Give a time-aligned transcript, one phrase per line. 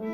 [0.00, 0.06] 怀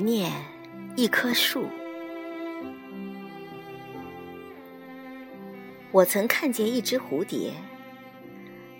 [0.00, 0.32] 念
[0.96, 1.79] 一棵树。
[5.92, 7.52] 我曾看见一只蝴蝶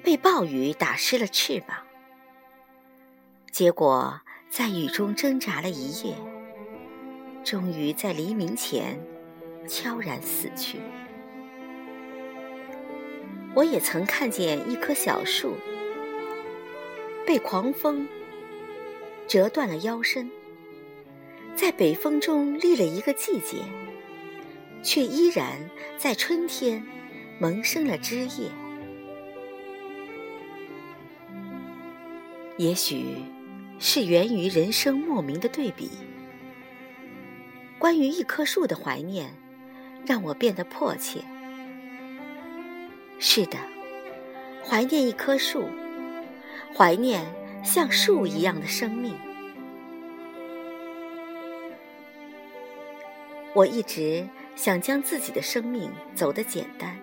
[0.03, 1.77] 被暴雨打湿了翅膀，
[3.51, 6.15] 结果在雨中挣扎了一夜，
[7.43, 8.99] 终于在黎明前
[9.69, 10.79] 悄然死去。
[13.55, 15.57] 我也曾看见一棵小树
[17.27, 18.09] 被狂风
[19.27, 20.31] 折断了腰身。
[21.57, 23.65] 在北风中立了一个季节，
[24.83, 26.83] 却依然在春天
[27.41, 28.51] 萌生了枝叶。
[32.59, 33.17] 也许
[33.79, 35.89] 是源于人生莫名的对比。
[37.79, 39.33] 关于一棵树的怀念，
[40.05, 41.23] 让我变得迫切。
[43.19, 43.57] 是的，
[44.63, 45.65] 怀念一棵树，
[46.77, 47.25] 怀念
[47.65, 49.15] 像树一样的生命。
[53.55, 56.95] 我一直想将自己的生命走得简单，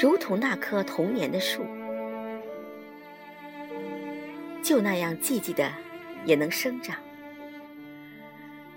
[0.00, 1.66] 如同那棵童年的树，
[4.62, 5.72] 就那样寂寂的
[6.24, 6.96] 也能生长。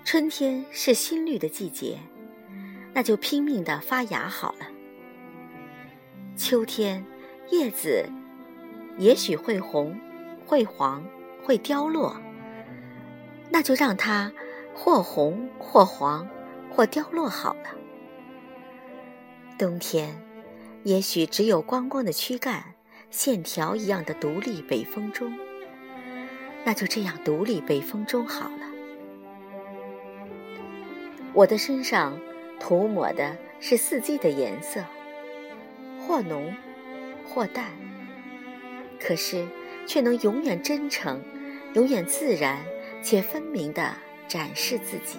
[0.04, 1.98] 春天是新绿的季节，
[2.92, 4.66] 那就拼命的发芽好了。
[6.36, 7.04] 秋天
[7.50, 8.04] 叶子
[8.98, 9.96] 也许会红、
[10.44, 11.06] 会黄、
[11.44, 12.16] 会凋落，
[13.50, 14.32] 那就让它。
[14.74, 16.26] 或红或黄，
[16.70, 17.76] 或凋落好了。
[19.58, 20.18] 冬天，
[20.84, 22.74] 也许只有光光的躯干，
[23.10, 25.32] 线条一样的独立北风中，
[26.64, 28.66] 那就这样独立北风中好了。
[31.32, 32.18] 我的身上
[32.58, 34.84] 涂抹的是四季的颜色，
[36.00, 36.54] 或浓，
[37.28, 37.66] 或淡，
[39.00, 39.46] 可是
[39.86, 41.22] 却能永远真诚，
[41.74, 42.58] 永远自然
[43.02, 43.94] 且分明的。
[44.28, 45.18] 展示自己，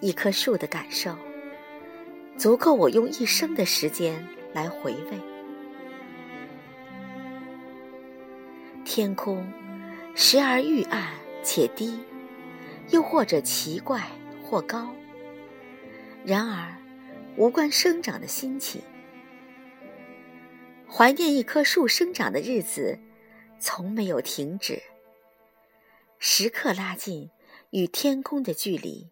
[0.00, 1.16] 一棵树的感受，
[2.36, 5.18] 足够我用一生的时间来回味。
[8.84, 9.50] 天空
[10.14, 11.98] 时而愈暗且低，
[12.90, 14.08] 又或者奇怪
[14.44, 14.94] 或高，
[16.24, 16.76] 然而
[17.36, 18.80] 无关生长的心情。
[20.88, 22.98] 怀念一棵树生长的日子，
[23.58, 24.82] 从没有停止。
[26.18, 27.30] 时刻拉近
[27.70, 29.10] 与天空的距离，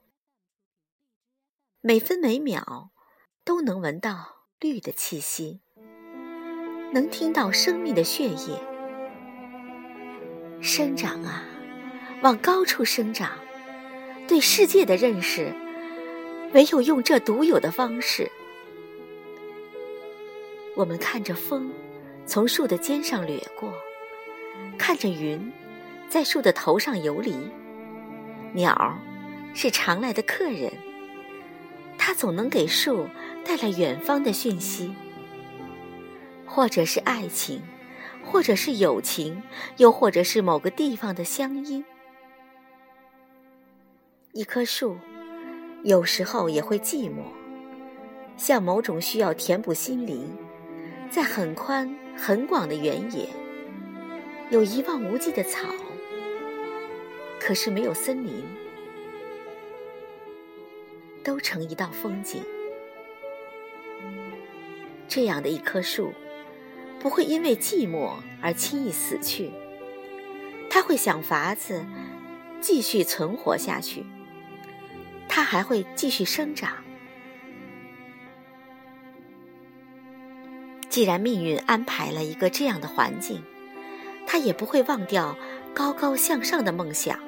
[1.81, 2.93] 每分每秒
[3.45, 5.61] 都能闻到绿的气息，
[6.95, 8.59] 能听到生命的血液
[10.63, 11.45] 生长啊，
[12.23, 13.33] 往高处生长。
[14.27, 15.53] 对世界的认识，
[16.55, 18.33] 唯有用这独有的方式。
[20.75, 21.71] 我们看着风
[22.25, 23.71] 从树的尖上掠过，
[24.79, 25.53] 看着云。
[26.09, 27.35] 在树的头上游离，
[28.55, 28.97] 鸟
[29.53, 30.73] 是常来的客人，
[32.07, 33.09] 它总能给树
[33.47, 34.95] 带来远方的讯息，
[36.45, 37.63] 或者是爱情，
[38.23, 39.43] 或者是友情，
[39.79, 41.83] 又或者是某个地方的乡音。
[44.33, 44.99] 一棵树
[45.83, 47.23] 有时候也会寂寞，
[48.37, 50.31] 像某种需要填补心灵，
[51.09, 53.27] 在很宽很广的原野，
[54.51, 55.61] 有一望无际的草。
[57.41, 58.45] 可是没有森林，
[61.25, 62.45] 都成一道风景。
[65.09, 66.13] 这样的一棵树，
[67.01, 69.51] 不会因为寂寞而轻易死去，
[70.71, 71.85] 它会想法子
[72.61, 74.05] 继续存活下去，
[75.29, 76.77] 它还会继续生长。
[80.89, 83.43] 既然命运安排了一个这样的环境，
[84.27, 85.37] 它也不会忘掉
[85.75, 87.19] 高高向上的梦想。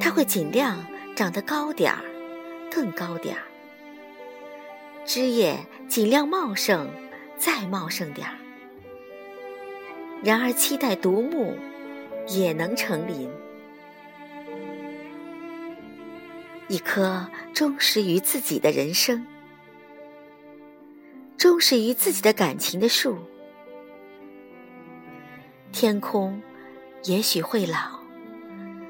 [0.00, 0.84] 它会尽量
[1.16, 2.00] 长得高点儿，
[2.74, 3.42] 更高点儿；
[5.04, 5.56] 枝叶
[5.86, 6.90] 尽量茂盛，
[7.38, 8.34] 再茂盛点儿。
[10.24, 11.54] 然而，期待独木
[12.26, 13.30] 也能成林。
[16.66, 19.24] 一棵忠实于自己的人生、
[21.36, 23.16] 忠实于自己的感情的树，
[25.70, 26.42] 天空
[27.04, 28.00] 也许会老，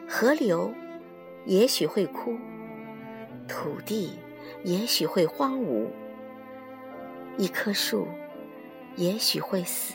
[0.08, 0.72] 河流。
[1.46, 2.38] 也许会枯，
[3.46, 4.12] 土地
[4.62, 5.86] 也许会荒芜，
[7.36, 8.08] 一棵树
[8.96, 9.94] 也许会死。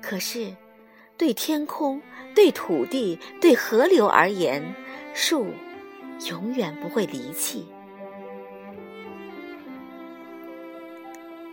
[0.00, 0.54] 可是，
[1.16, 2.00] 对天空、
[2.34, 4.62] 对土地、对河流而言，
[5.12, 5.46] 树
[6.30, 7.68] 永远不会离弃。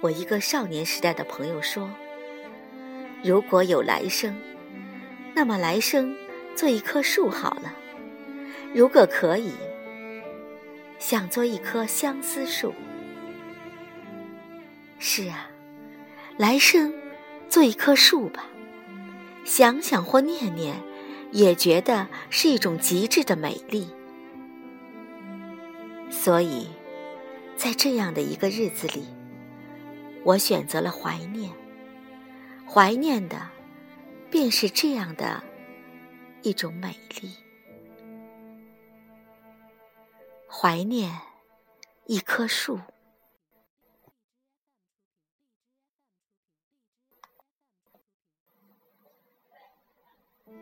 [0.02, 1.90] 我一个少年时代的朋友说
[3.24, 4.36] ：“如果有来生，
[5.34, 6.16] 那么来生
[6.56, 7.74] 做一棵树好了。
[8.76, 9.54] 如果可以，
[11.00, 12.74] 想做一棵相思树。”
[15.00, 15.50] 是啊，
[16.36, 16.94] 来生
[17.48, 18.44] 做一棵树吧，
[19.46, 20.76] 想想或念念，
[21.32, 23.88] 也觉得是一种极致的美丽。
[26.10, 26.68] 所以，
[27.56, 29.06] 在这样的一个日子里。
[30.26, 31.50] 我选择了怀念，
[32.68, 33.38] 怀念的
[34.30, 35.42] 便是这样的
[36.42, 37.30] 一种美丽，
[40.58, 41.12] 怀念
[42.06, 42.80] 一棵树。